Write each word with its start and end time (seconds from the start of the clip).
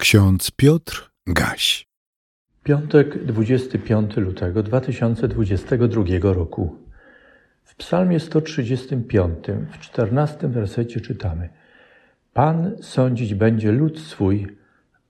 Ksiądz 0.00 0.50
Piotr 0.50 1.10
Gaś. 1.26 1.86
Piątek, 2.64 3.24
25 3.24 4.16
lutego 4.16 4.62
2022 4.62 6.04
roku. 6.22 6.76
W 7.64 7.74
Psalmie 7.74 8.20
135, 8.20 9.46
w 9.70 9.78
14 9.78 10.48
wersecie 10.48 11.00
czytamy: 11.00 11.48
Pan 12.32 12.76
sądzić 12.82 13.34
będzie 13.34 13.72
lud 13.72 14.00
swój, 14.00 14.56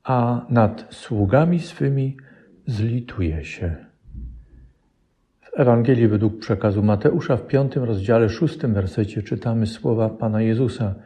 a 0.04 0.46
nad 0.48 0.86
sługami 0.90 1.60
swymi 1.60 2.16
zlituje 2.66 3.44
się. 3.44 3.76
W 5.40 5.60
Ewangelii 5.60 6.08
według 6.08 6.38
przekazu 6.38 6.82
Mateusza 6.82 7.36
w 7.36 7.46
piątym 7.46 7.84
rozdziale, 7.84 8.28
szóstym 8.28 8.74
wersecie 8.74 9.22
czytamy 9.22 9.66
słowa 9.66 10.08
Pana 10.08 10.42
Jezusa– 10.42 10.94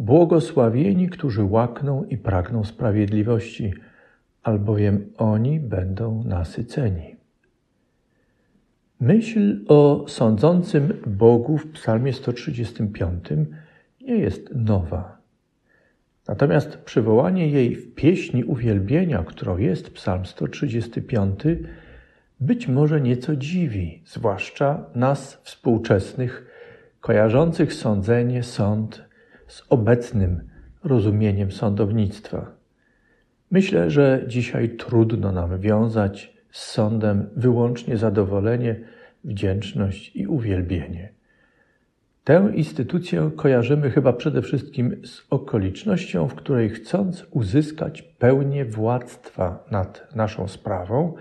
Błogosławieni, 0.00 1.08
którzy 1.08 1.44
łakną 1.44 2.04
i 2.04 2.18
pragną 2.18 2.64
sprawiedliwości, 2.64 3.72
albowiem 4.42 5.12
oni 5.16 5.60
będą 5.60 6.24
nasyceni. 6.24 7.16
Myśl 9.00 9.64
o 9.68 10.04
sądzącym 10.08 10.92
Bogu 11.06 11.58
w 11.58 11.66
Psalmie 11.66 12.12
135 12.12 13.24
nie 14.00 14.16
jest 14.16 14.54
nowa. 14.54 15.18
Natomiast 16.28 16.76
przywołanie 16.76 17.48
jej 17.48 17.76
w 17.76 17.94
pieśni 17.94 18.44
uwielbienia, 18.44 19.24
którą 19.26 19.58
jest 19.58 19.90
Psalm 19.90 20.26
135, 20.26 21.40
być 22.40 22.68
może 22.68 23.00
nieco 23.00 23.36
dziwi, 23.36 24.02
zwłaszcza 24.06 24.84
nas 24.94 25.40
współczesnych, 25.42 26.46
kojarzących 27.00 27.74
sądzenie, 27.74 28.42
sąd 28.42 29.09
z 29.50 29.62
obecnym 29.68 30.40
rozumieniem 30.84 31.52
sądownictwa. 31.52 32.50
Myślę, 33.50 33.90
że 33.90 34.24
dzisiaj 34.26 34.76
trudno 34.76 35.32
nam 35.32 35.60
wiązać 35.60 36.36
z 36.50 36.64
sądem 36.64 37.30
wyłącznie 37.36 37.96
zadowolenie, 37.96 38.80
wdzięczność 39.24 40.16
i 40.16 40.26
uwielbienie. 40.26 41.12
Tę 42.24 42.50
instytucję 42.54 43.30
kojarzymy 43.36 43.90
chyba 43.90 44.12
przede 44.12 44.42
wszystkim 44.42 44.96
z 45.04 45.26
okolicznością, 45.30 46.28
w 46.28 46.34
której 46.34 46.70
chcąc 46.70 47.26
uzyskać 47.30 48.02
pełnię 48.02 48.64
władztwa 48.64 49.64
nad 49.70 50.14
naszą 50.14 50.48
sprawą, 50.48 51.14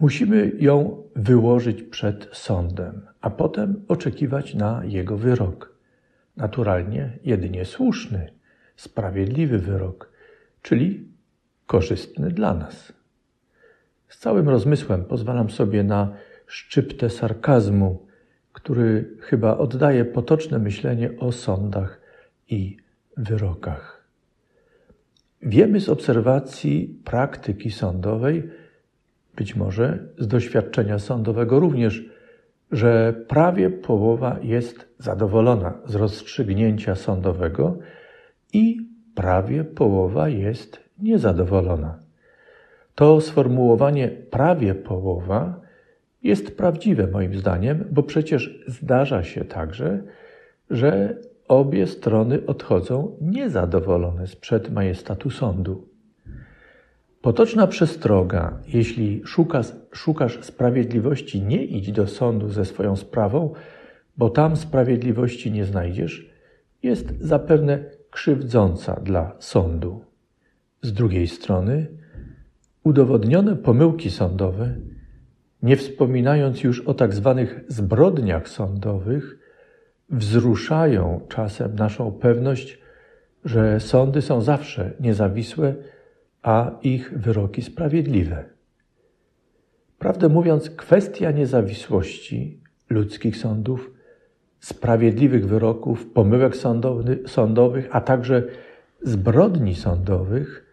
musimy 0.00 0.52
ją 0.60 1.02
wyłożyć 1.16 1.82
przed 1.82 2.28
sądem, 2.32 3.06
a 3.20 3.30
potem 3.30 3.84
oczekiwać 3.88 4.54
na 4.54 4.82
jego 4.84 5.16
wyrok 5.16 5.73
naturalnie 6.36 7.18
jedynie 7.24 7.64
słuszny, 7.64 8.32
sprawiedliwy 8.76 9.58
wyrok, 9.58 10.12
czyli 10.62 11.08
korzystny 11.66 12.30
dla 12.30 12.54
nas. 12.54 12.92
Z 14.08 14.18
całym 14.18 14.48
rozmysłem 14.48 15.04
pozwalam 15.04 15.50
sobie 15.50 15.82
na 15.82 16.16
szczyptę 16.46 17.10
sarkazmu, 17.10 18.06
który 18.52 19.16
chyba 19.20 19.56
oddaje 19.58 20.04
potoczne 20.04 20.58
myślenie 20.58 21.10
o 21.18 21.32
sądach 21.32 22.00
i 22.48 22.76
wyrokach. 23.16 24.04
Wiemy 25.42 25.80
z 25.80 25.88
obserwacji 25.88 27.00
praktyki 27.04 27.70
sądowej, 27.70 28.50
być 29.36 29.56
może 29.56 30.08
z 30.18 30.28
doświadczenia 30.28 30.98
sądowego 30.98 31.60
również, 31.60 32.04
że 32.74 33.14
prawie 33.28 33.70
połowa 33.70 34.36
jest 34.42 34.88
zadowolona 34.98 35.74
z 35.86 35.94
rozstrzygnięcia 35.94 36.94
sądowego 36.94 37.78
i 38.52 38.88
prawie 39.14 39.64
połowa 39.64 40.28
jest 40.28 40.80
niezadowolona. 40.98 41.98
To 42.94 43.20
sformułowanie 43.20 44.08
prawie 44.08 44.74
połowa 44.74 45.60
jest 46.22 46.56
prawdziwe 46.56 47.06
moim 47.06 47.34
zdaniem, 47.34 47.84
bo 47.90 48.02
przecież 48.02 48.64
zdarza 48.66 49.22
się 49.22 49.44
także, 49.44 50.02
że 50.70 51.16
obie 51.48 51.86
strony 51.86 52.46
odchodzą 52.46 53.16
niezadowolone 53.20 54.26
z 54.26 54.36
przedmajestatu 54.36 55.30
sądu. 55.30 55.93
Potoczna 57.24 57.66
przestroga, 57.66 58.58
jeśli 58.68 59.22
szukasz, 59.24 59.66
szukasz 59.92 60.38
sprawiedliwości, 60.42 61.42
nie 61.42 61.64
idź 61.64 61.92
do 61.92 62.06
sądu 62.06 62.48
ze 62.48 62.64
swoją 62.64 62.96
sprawą, 62.96 63.52
bo 64.16 64.30
tam 64.30 64.56
sprawiedliwości 64.56 65.52
nie 65.52 65.64
znajdziesz, 65.64 66.30
jest 66.82 67.14
zapewne 67.20 67.84
krzywdząca 68.10 69.00
dla 69.00 69.32
sądu. 69.38 70.04
Z 70.82 70.92
drugiej 70.92 71.28
strony, 71.28 71.86
udowodnione 72.82 73.56
pomyłki 73.56 74.10
sądowe, 74.10 74.74
nie 75.62 75.76
wspominając 75.76 76.62
już 76.62 76.80
o 76.80 76.94
tak 76.94 77.14
zwanych 77.14 77.64
zbrodniach 77.68 78.48
sądowych, 78.48 79.38
wzruszają 80.10 81.20
czasem 81.28 81.74
naszą 81.74 82.12
pewność, 82.12 82.78
że 83.44 83.80
sądy 83.80 84.22
są 84.22 84.40
zawsze 84.40 84.92
niezawisłe 85.00 85.74
a 86.44 86.70
ich 86.82 87.18
wyroki 87.18 87.62
sprawiedliwe. 87.62 88.44
Prawdę 89.98 90.28
mówiąc, 90.28 90.70
kwestia 90.70 91.30
niezawisłości 91.30 92.60
ludzkich 92.90 93.36
sądów, 93.36 93.90
sprawiedliwych 94.60 95.48
wyroków, 95.48 96.06
pomyłek 96.06 96.56
sądowych, 97.26 97.88
a 97.90 98.00
także 98.00 98.42
zbrodni 99.02 99.74
sądowych 99.74 100.66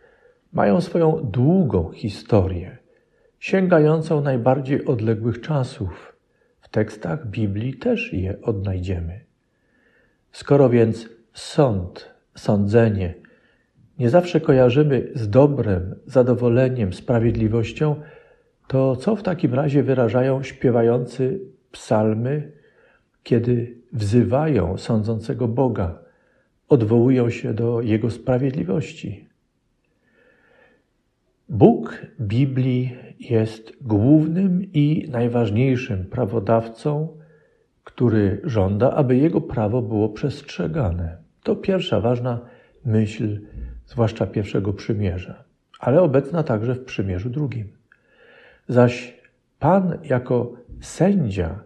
mają 0.54 0.82
swoją 0.82 1.30
długą 1.32 1.92
historię, 1.92 2.78
sięgającą 3.40 4.22
najbardziej 4.22 4.86
odległych 4.86 5.42
czasów. 5.42 6.16
W 6.62 6.70
tekstach 6.70 7.28
Biblii 7.28 7.78
też 7.78 8.14
je 8.14 8.42
odnajdziemy. 8.42 9.20
Skoro 10.32 10.70
więc 10.70 11.10
sąd, 11.34 12.10
sądzenie, 12.36 13.21
nie 14.02 14.10
zawsze 14.10 14.42
kojarzymy 14.42 15.08
z 15.16 15.30
dobrem, 15.30 15.96
zadowoleniem, 16.06 16.94
sprawiedliwością, 16.94 17.96
to 18.68 18.96
co 18.96 19.16
w 19.16 19.24
takim 19.24 19.54
razie 19.54 19.84
wyrażają 19.84 20.44
śpiewający 20.44 21.40
psalmy, 21.72 22.52
kiedy 23.24 23.78
wzywają 23.94 24.78
sądzącego 24.78 25.48
Boga, 25.48 26.00
odwołują 26.70 27.30
się 27.30 27.54
do 27.54 27.82
Jego 27.82 28.10
sprawiedliwości? 28.10 29.30
Bóg 31.50 32.06
Biblii 32.22 32.96
jest 33.20 33.74
głównym 33.82 34.64
i 34.74 35.08
najważniejszym 35.10 36.06
prawodawcą, 36.06 37.18
który 37.84 38.42
żąda, 38.44 38.92
aby 38.92 39.18
Jego 39.18 39.42
prawo 39.42 39.82
było 39.82 40.10
przestrzegane. 40.10 41.18
To 41.44 41.56
pierwsza 41.56 42.00
ważna 42.00 42.40
myśl 42.86 43.40
zwłaszcza 43.92 44.28
pierwszego 44.28 44.74
przymierza, 44.74 45.44
ale 45.80 46.02
obecna 46.02 46.44
także 46.44 46.76
w 46.76 46.86
przymierzu 46.86 47.30
drugim. 47.30 47.68
Zaś 48.68 49.22
Pan 49.60 49.98
jako 50.04 50.54
sędzia 50.82 51.64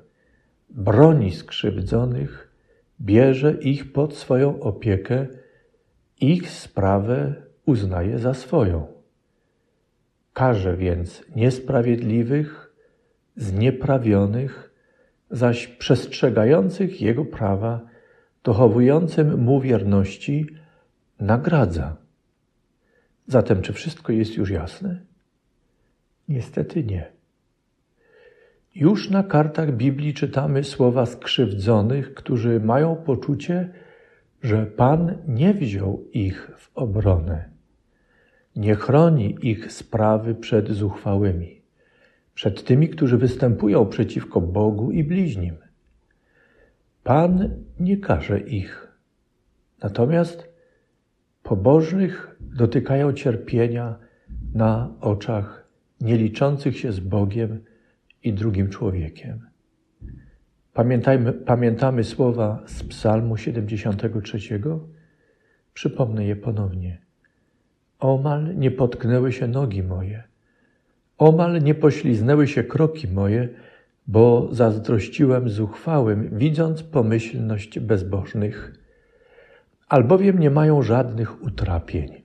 broni 0.69 1.31
skrzywdzonych, 1.31 2.51
bierze 3.01 3.53
ich 3.53 3.93
pod 3.93 4.15
swoją 4.15 4.59
opiekę, 4.59 5.27
ich 6.21 6.49
sprawę 6.49 7.33
uznaje 7.65 8.19
za 8.19 8.33
swoją. 8.33 8.87
Karze 10.33 10.77
więc 10.77 11.23
niesprawiedliwych, 11.35 12.75
znieprawionych, 13.35 14.71
zaś 15.31 15.67
przestrzegających 15.67 17.01
Jego 17.01 17.25
prawa, 17.25 17.79
dochowującym 18.43 19.43
Mu 19.43 19.61
wierności, 19.61 20.47
nagradza. 21.19 22.04
Zatem, 23.27 23.61
czy 23.61 23.73
wszystko 23.73 24.11
jest 24.11 24.37
już 24.37 24.49
jasne? 24.49 25.01
Niestety 26.27 26.83
nie. 26.83 27.11
Już 28.75 29.09
na 29.09 29.23
kartach 29.23 29.72
Biblii 29.72 30.13
czytamy 30.13 30.63
słowa 30.63 31.05
skrzywdzonych, 31.05 32.13
którzy 32.13 32.59
mają 32.59 32.95
poczucie, 32.95 33.69
że 34.43 34.66
Pan 34.66 35.17
nie 35.27 35.53
wziął 35.53 36.03
ich 36.13 36.51
w 36.57 36.72
obronę, 36.75 37.49
nie 38.55 38.75
chroni 38.75 39.37
ich 39.41 39.71
sprawy 39.71 40.35
przed 40.35 40.71
zuchwałymi, 40.71 41.61
przed 42.33 42.63
tymi, 42.63 42.89
którzy 42.89 43.17
występują 43.17 43.85
przeciwko 43.85 44.41
Bogu 44.41 44.91
i 44.91 45.03
bliźnim. 45.03 45.55
Pan 47.03 47.49
nie 47.79 47.97
karze 47.97 48.39
ich, 48.39 48.87
natomiast 49.83 50.54
pobożnych 51.45 52.35
dotykają 52.39 53.13
cierpienia 53.13 53.95
na 54.53 54.93
oczach 55.01 55.67
nieliczących 56.01 56.77
się 56.79 56.91
z 56.91 56.99
Bogiem 56.99 57.63
i 58.23 58.33
drugim 58.33 58.69
człowiekiem. 58.69 59.39
Pamiętajmy, 60.73 61.33
pamiętamy 61.33 62.03
słowa 62.03 62.63
z 62.65 62.83
Psalmu 62.83 63.37
73. 63.37 64.39
Przypomnę 65.73 66.25
je 66.25 66.35
ponownie. 66.35 67.01
Omal 67.99 68.57
nie 68.57 68.71
potknęły 68.71 69.31
się 69.31 69.47
nogi 69.47 69.83
moje, 69.83 70.23
omal 71.17 71.63
nie 71.63 71.75
pośliznęły 71.75 72.47
się 72.47 72.63
kroki 72.63 73.07
moje, 73.07 73.49
bo 74.07 74.47
zazdrościłem 74.51 75.49
zuchwałym, 75.49 76.37
widząc 76.37 76.83
pomyślność 76.83 77.79
bezbożnych. 77.79 78.84
Albowiem 79.90 80.40
nie 80.40 80.49
mają 80.49 80.82
żadnych 80.82 81.43
utrapień. 81.43 82.23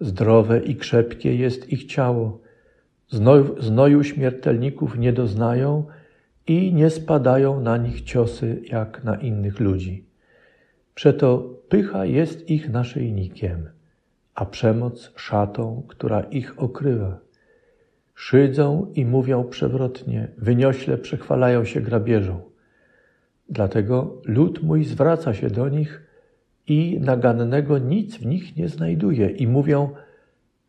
Zdrowe 0.00 0.60
i 0.60 0.76
krzepkie 0.76 1.34
jest 1.34 1.72
ich 1.72 1.84
ciało. 1.84 2.40
Znoju, 3.08 3.62
znoju 3.62 4.04
śmiertelników 4.04 4.98
nie 4.98 5.12
doznają 5.12 5.84
i 6.46 6.74
nie 6.74 6.90
spadają 6.90 7.60
na 7.60 7.76
nich 7.76 8.02
ciosy 8.02 8.62
jak 8.64 9.04
na 9.04 9.16
innych 9.16 9.60
ludzi. 9.60 10.04
Przeto 10.94 11.38
pycha 11.68 12.04
jest 12.04 12.50
ich 12.50 12.70
naszyjnikiem, 12.70 13.68
a 14.34 14.46
przemoc 14.46 15.12
szatą, 15.16 15.82
która 15.88 16.20
ich 16.20 16.62
okrywa. 16.62 17.18
Szydzą 18.14 18.92
i 18.94 19.04
mówią 19.04 19.44
przewrotnie, 19.44 20.28
wyniośle 20.38 20.98
przechwalają 20.98 21.64
się 21.64 21.80
grabieżą. 21.80 22.40
Dlatego 23.48 24.22
lud 24.24 24.62
mój 24.62 24.84
zwraca 24.84 25.34
się 25.34 25.50
do 25.50 25.68
nich 25.68 26.09
i 26.70 27.00
nagannego 27.00 27.78
nic 27.78 28.16
w 28.16 28.26
nich 28.26 28.56
nie 28.56 28.68
znajduje 28.68 29.30
i 29.30 29.46
mówią, 29.46 29.90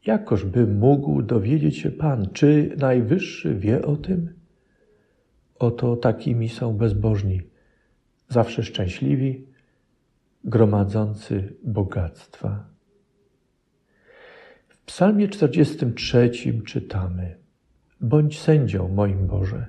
jakoż 0.05 0.45
by 0.45 0.67
mógł 0.67 1.21
dowiedzieć 1.21 1.77
się 1.77 1.91
Pan, 1.91 2.29
czy 2.33 2.75
Najwyższy 2.77 3.55
wie 3.55 3.81
o 3.81 3.95
tym? 3.95 4.33
Oto 5.59 5.95
takimi 5.95 6.49
są 6.49 6.73
bezbożni, 6.77 7.41
zawsze 8.29 8.63
szczęśliwi, 8.63 9.45
gromadzący 10.43 11.53
bogactwa. 11.63 12.65
W 14.67 14.77
Psalmie 14.85 15.27
43 15.27 16.31
czytamy: 16.65 17.35
Bądź 18.01 18.39
sędzią 18.39 18.87
moim 18.87 19.27
Boże 19.27 19.65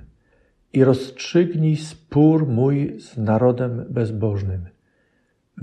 i 0.73 0.83
rozstrzygnij 0.83 1.75
spór 1.75 2.47
mój 2.47 2.99
z 2.99 3.17
narodem 3.17 3.85
bezbożnym. 3.89 4.72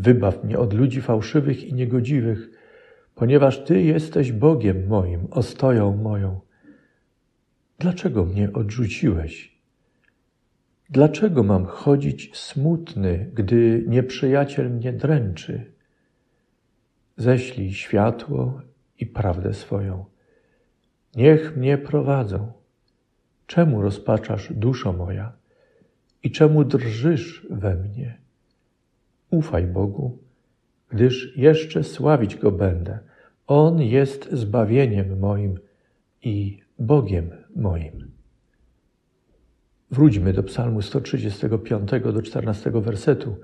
Wybaw 0.00 0.44
mnie 0.44 0.58
od 0.58 0.72
ludzi 0.72 1.00
fałszywych 1.00 1.64
i 1.64 1.74
niegodziwych, 1.74 2.50
ponieważ 3.14 3.64
Ty 3.64 3.82
jesteś 3.82 4.32
Bogiem 4.32 4.86
moim, 4.86 5.26
ostoją 5.30 5.96
moją. 5.96 6.40
Dlaczego 7.78 8.24
mnie 8.24 8.52
odrzuciłeś? 8.52 9.60
Dlaczego 10.90 11.42
mam 11.42 11.64
chodzić 11.66 12.36
smutny, 12.36 13.30
gdy 13.34 13.84
nieprzyjaciel 13.88 14.70
mnie 14.70 14.92
dręczy? 14.92 15.72
Ześlij 17.16 17.72
światło 17.72 18.60
i 18.98 19.06
prawdę 19.06 19.54
swoją. 19.54 20.04
Niech 21.16 21.56
mnie 21.56 21.78
prowadzą. 21.78 22.52
Czemu 23.46 23.82
rozpaczasz, 23.82 24.52
duszo 24.52 24.92
moja? 24.92 25.32
I 26.22 26.30
czemu 26.30 26.64
drżysz 26.64 27.46
we 27.50 27.74
mnie? 27.74 28.29
Ufaj 29.30 29.66
Bogu, 29.66 30.18
gdyż 30.88 31.36
jeszcze 31.36 31.84
sławić 31.84 32.36
Go 32.36 32.50
będę. 32.50 32.98
On 33.46 33.82
jest 33.82 34.32
zbawieniem 34.32 35.18
moim 35.18 35.58
i 36.22 36.58
Bogiem 36.78 37.30
moim. 37.56 38.10
Wróćmy 39.90 40.32
do 40.32 40.42
Psalmu 40.42 40.82
135 40.82 41.90
do 41.90 42.22
14 42.22 42.70
wersetu. 42.70 43.36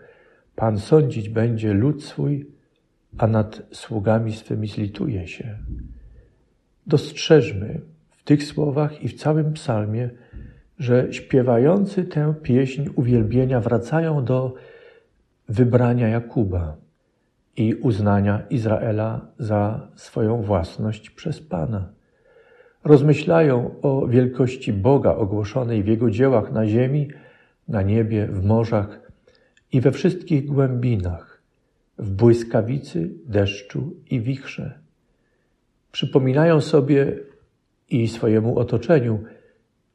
Pan 0.57 0.79
sądzić 0.79 1.29
będzie 1.29 1.75
lud 1.75 2.05
swój, 2.05 2.47
a 3.19 3.27
nad 3.27 3.63
sługami 3.73 4.33
swymi 4.33 4.69
zlituje 4.69 5.27
się. 5.29 5.59
Dostrzeżmy 6.87 7.81
w 8.11 8.25
tych 8.25 8.45
słowach 8.45 9.03
i 9.03 9.09
w 9.09 9.15
całym 9.15 9.53
psalmie, 9.53 10.11
że 10.79 11.07
śpiewający 11.11 12.05
tę 12.05 12.35
pieśń 12.43 12.89
uwielbienia 12.95 13.61
wracają 13.61 14.25
do 14.25 14.55
wybrania 15.49 16.09
Jakuba 16.09 16.77
i 17.57 17.75
uznania 17.75 18.43
Izraela 18.51 19.27
za 19.39 19.89
swoją 19.95 20.43
własność 20.43 21.11
przez 21.11 21.41
Pana 21.41 21.97
rozmyślają 22.85 23.81
o 23.83 24.07
wielkości 24.07 24.73
Boga 24.73 25.15
ogłoszonej 25.15 25.83
w 25.83 25.87
Jego 25.87 26.11
dziełach 26.11 26.53
na 26.53 26.67
ziemi, 26.67 27.09
na 27.69 27.83
niebie, 27.83 28.27
w 28.27 28.45
morzach 28.45 29.13
i 29.73 29.81
we 29.81 29.93
wszystkich 29.93 30.47
głębinach, 30.47 31.43
w 31.99 32.11
błyskawicy, 32.11 33.11
deszczu 33.27 33.97
i 34.11 34.21
wichrze. 34.21 34.79
Przypominają 35.93 36.61
sobie 36.61 37.19
i 37.91 38.09
swojemu 38.09 38.59
otoczeniu, 38.59 39.25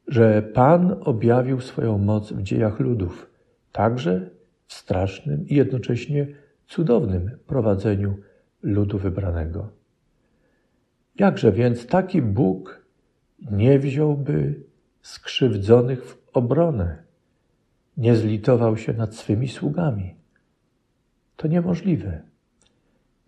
że 0.08 0.42
Pan 0.42 0.96
objawił 1.00 1.60
swoją 1.60 1.98
moc 1.98 2.32
w 2.32 2.42
dziejach 2.42 2.80
ludów, 2.80 3.30
także 3.72 4.30
strasznym 4.72 5.48
i 5.48 5.54
jednocześnie 5.54 6.26
cudownym 6.66 7.38
prowadzeniu 7.46 8.16
ludu 8.62 8.98
wybranego. 8.98 9.70
Jakże 11.18 11.52
więc 11.52 11.86
taki 11.86 12.22
Bóg 12.22 12.86
nie 13.50 13.78
wziąłby 13.78 14.64
skrzywdzonych 15.02 16.04
w 16.04 16.28
obronę, 16.32 17.02
nie 17.96 18.16
zlitował 18.16 18.76
się 18.76 18.92
nad 18.92 19.14
swymi 19.14 19.48
sługami. 19.48 20.14
To 21.36 21.48
niemożliwe. 21.48 22.22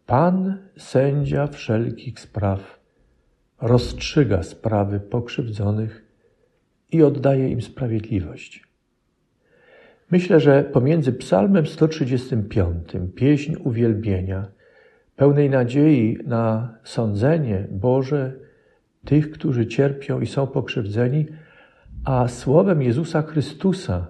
Pan, 0.06 0.58
sędzia 0.79 1.46
wszelkich 1.46 2.20
spraw, 2.20 2.81
rozstrzyga 3.61 4.43
sprawy 4.43 5.00
pokrzywdzonych 5.00 6.05
i 6.93 7.02
oddaje 7.02 7.49
im 7.49 7.62
sprawiedliwość. 7.62 8.74
Myślę, 10.15 10.41
że 10.41 10.65
pomiędzy 10.65 11.13
Psalmem 11.13 11.67
135, 11.67 12.89
pieśń 13.15 13.55
uwielbienia, 13.65 14.47
pełnej 15.17 15.51
nadziei 15.51 16.19
na 16.27 16.75
sądzenie 16.85 17.69
Boże 17.71 18.33
tych, 19.05 19.31
którzy 19.31 19.67
cierpią 19.67 20.21
i 20.21 20.27
są 20.27 20.47
pokrzywdzeni, 20.47 21.27
a 22.05 22.29
słowem 22.29 22.83
Jezusa 22.83 23.23
Chrystusa, 23.23 24.07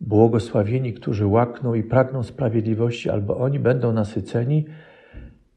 błogosławieni, 0.00 0.94
którzy 0.94 1.26
łakną 1.26 1.74
i 1.74 1.82
pragną 1.82 2.22
sprawiedliwości, 2.22 3.10
albo 3.10 3.36
oni 3.36 3.58
będą 3.58 3.92
nasyceni, 3.92 4.66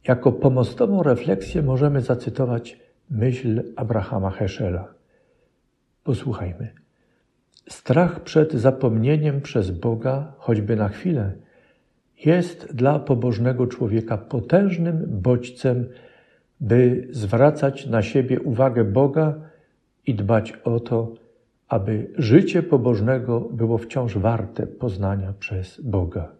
jako 0.08 0.32
pomostową 0.32 1.04
refleksję 1.04 1.62
możemy 1.62 2.02
zacytować 2.02 2.80
myśl 3.10 3.64
Abrahama 3.76 4.30
Heschela. 4.30 4.94
Posłuchajmy. 6.04 6.81
Strach 7.70 8.24
przed 8.24 8.54
zapomnieniem 8.54 9.42
przez 9.42 9.72
Boga, 9.72 10.34
choćby 10.38 10.76
na 10.76 10.90
chwilę, 10.90 11.34
jest 12.26 12.76
dla 12.76 13.00
pobożnego 13.00 13.68
człowieka 13.68 14.18
potężnym 14.18 15.06
bodźcem 15.08 15.90
by 16.60 17.08
zwracać 17.12 17.88
na 17.88 18.02
siebie 18.02 18.40
uwagę 18.40 18.84
Boga 18.84 19.40
i 20.08 20.16
dbać 20.16 20.54
o 20.64 20.80
to, 20.80 21.14
aby 21.68 22.12
życie 22.18 22.64
pobożnego 22.64 23.40
było 23.40 23.78
wciąż 23.78 24.18
warte 24.18 24.68
poznania 24.68 25.34
przez 25.40 25.82
Boga. 25.82 26.32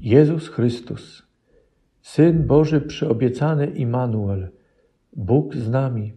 Jezus 0.00 0.48
Chrystus, 0.48 1.22
Syn 2.02 2.46
Boży 2.46 2.80
przyobiecany 2.80 3.66
Immanuel, 3.66 4.48
Bóg 5.12 5.54
z 5.54 5.70
nami, 5.70 6.12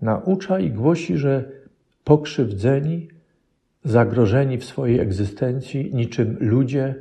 naucza 0.00 0.60
i 0.60 0.70
głosi, 0.70 1.16
że 1.16 1.61
pokrzywdzeni, 2.04 3.08
zagrożeni 3.84 4.58
w 4.58 4.64
swojej 4.64 5.00
egzystencji, 5.00 5.94
niczym 5.94 6.36
ludzie 6.40 6.94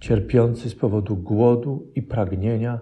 cierpiący 0.00 0.70
z 0.70 0.74
powodu 0.74 1.16
głodu 1.16 1.86
i 1.94 2.02
pragnienia, 2.02 2.80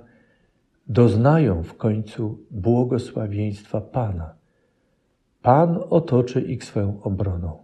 doznają 0.86 1.62
w 1.62 1.74
końcu 1.74 2.38
błogosławieństwa 2.50 3.80
Pana. 3.80 4.34
Pan 5.42 5.78
otoczy 5.90 6.40
ich 6.40 6.64
swoją 6.64 7.02
obroną. 7.02 7.58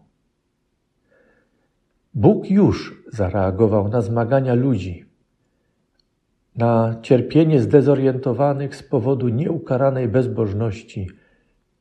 Bóg 2.14 2.50
już 2.50 3.02
zareagował 3.12 3.88
na 3.88 4.00
zmagania 4.00 4.54
ludzi, 4.54 5.04
na 6.56 6.98
cierpienie 7.02 7.60
zdezorientowanych 7.60 8.76
z 8.76 8.82
powodu 8.82 9.28
nieukaranej 9.28 10.08
bezbożności 10.08 11.06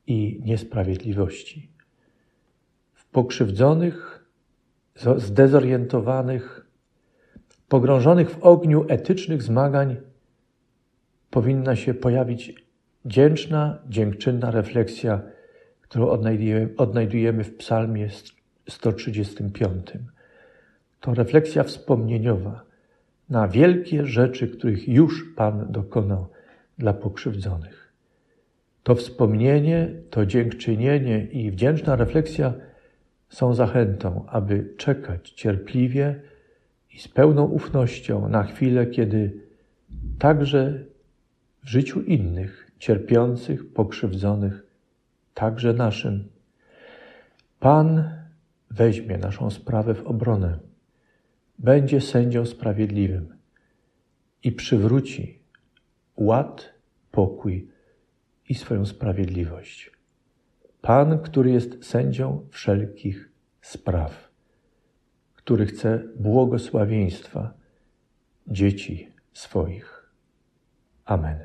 i 0.06 0.40
niesprawiedliwości. 0.44 1.77
Pokrzywdzonych, 3.12 4.24
zdezorientowanych, 5.16 6.66
pogrążonych 7.68 8.30
w 8.30 8.42
ogniu 8.42 8.84
etycznych 8.88 9.42
zmagań 9.42 9.96
powinna 11.30 11.76
się 11.76 11.94
pojawić 11.94 12.54
wdzięczna, 13.04 13.78
dziękczynna 13.88 14.50
refleksja, 14.50 15.22
którą 15.80 16.08
odnajdujemy, 16.08 16.74
odnajdujemy 16.76 17.44
w 17.44 17.56
Psalmie 17.56 18.08
135. 18.68 19.92
To 21.00 21.14
refleksja 21.14 21.62
wspomnieniowa 21.62 22.64
na 23.30 23.48
wielkie 23.48 24.06
rzeczy, 24.06 24.48
których 24.48 24.88
już 24.88 25.34
Pan 25.36 25.72
dokonał 25.72 26.26
dla 26.78 26.92
pokrzywdzonych. 26.92 27.92
To 28.82 28.94
wspomnienie, 28.94 29.88
to 30.10 30.26
dziękczynienie 30.26 31.24
i 31.24 31.50
wdzięczna 31.50 31.96
refleksja 31.96 32.54
są 33.28 33.54
zachętą, 33.54 34.24
aby 34.28 34.74
czekać 34.76 35.30
cierpliwie 35.30 36.20
i 36.90 36.98
z 36.98 37.08
pełną 37.08 37.44
ufnością 37.44 38.28
na 38.28 38.42
chwilę, 38.42 38.86
kiedy 38.86 39.40
także 40.18 40.84
w 41.64 41.68
życiu 41.68 42.02
innych, 42.02 42.70
cierpiących, 42.78 43.72
pokrzywdzonych, 43.72 44.66
także 45.34 45.72
naszym, 45.72 46.28
Pan 47.60 48.10
weźmie 48.70 49.18
naszą 49.18 49.50
sprawę 49.50 49.94
w 49.94 50.06
obronę, 50.06 50.58
będzie 51.58 52.00
sędzią 52.00 52.46
sprawiedliwym 52.46 53.36
i 54.44 54.52
przywróci 54.52 55.38
ład, 56.16 56.74
pokój 57.10 57.68
i 58.48 58.54
swoją 58.54 58.86
sprawiedliwość. 58.86 59.97
Pan, 60.80 61.18
który 61.18 61.50
jest 61.50 61.84
sędzią 61.84 62.48
wszelkich 62.50 63.30
spraw, 63.62 64.28
który 65.34 65.66
chce 65.66 66.02
błogosławieństwa 66.16 67.54
dzieci 68.46 69.12
swoich. 69.32 70.12
Amen. 71.04 71.38